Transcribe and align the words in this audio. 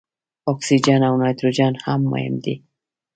اکسیجن 0.51 1.01
او 1.09 1.15
نایتروجن 1.21 1.73
هم 1.83 2.01
مهم 2.11 2.35
دي. 2.43 2.55